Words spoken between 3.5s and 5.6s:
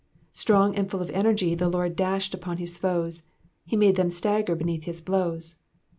and made them stagger beneath his blows.